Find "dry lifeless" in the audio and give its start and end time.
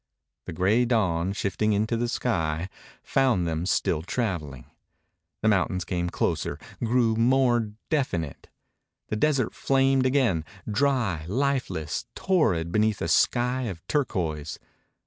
10.67-12.07